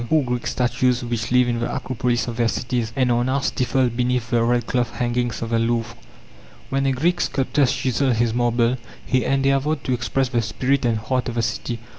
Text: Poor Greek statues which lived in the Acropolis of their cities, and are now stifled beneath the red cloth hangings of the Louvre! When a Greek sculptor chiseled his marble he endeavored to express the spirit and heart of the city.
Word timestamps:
Poor 0.09 0.23
Greek 0.23 0.47
statues 0.47 1.03
which 1.03 1.31
lived 1.31 1.51
in 1.51 1.59
the 1.59 1.75
Acropolis 1.75 2.27
of 2.27 2.37
their 2.37 2.47
cities, 2.47 2.91
and 2.95 3.11
are 3.11 3.23
now 3.23 3.37
stifled 3.39 3.95
beneath 3.95 4.31
the 4.31 4.41
red 4.43 4.65
cloth 4.65 4.95
hangings 4.95 5.43
of 5.43 5.51
the 5.51 5.59
Louvre! 5.59 5.95
When 6.71 6.87
a 6.87 6.91
Greek 6.91 7.21
sculptor 7.21 7.67
chiseled 7.67 8.15
his 8.15 8.33
marble 8.33 8.77
he 9.05 9.23
endeavored 9.23 9.83
to 9.83 9.93
express 9.93 10.29
the 10.29 10.41
spirit 10.41 10.85
and 10.85 10.97
heart 10.97 11.29
of 11.29 11.35
the 11.35 11.43
city. 11.43 11.77